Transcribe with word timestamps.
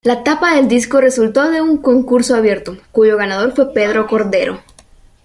La 0.03 0.23
tapa 0.23 0.55
del 0.55 0.67
disco 0.67 0.99
resultó 0.99 1.51
de 1.51 1.61
un 1.61 1.77
concurso 1.77 2.35
abierto, 2.35 2.75
cuyo 2.91 3.17
ganador 3.17 3.51
fue 3.53 3.71
Pedro 3.71 4.07
Cordero. 4.07 4.59